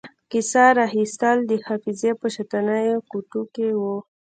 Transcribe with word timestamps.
کیسه 0.31 0.63
را 0.75 0.83
اخیستل 0.89 1.37
د 1.45 1.51
حافظې 1.67 2.11
په 2.19 2.27
شاتنیو 2.35 3.05
کوټو 3.11 3.41
کې 3.53 3.67
وو. 3.79 3.97